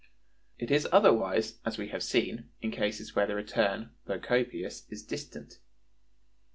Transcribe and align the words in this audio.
It 0.57 0.71
is 0.71 0.87
otherwise, 0.91 1.59
as 1.63 1.77
we 1.77 1.89
have 1.89 2.01
seen, 2.01 2.49
in 2.59 2.71
cases 2.71 3.15
where 3.15 3.27
the 3.27 3.35
return, 3.35 3.91
though 4.07 4.17
copious, 4.17 4.87
is 4.91 5.03
distant. 5.03 5.59